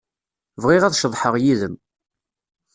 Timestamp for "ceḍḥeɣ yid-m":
1.01-1.75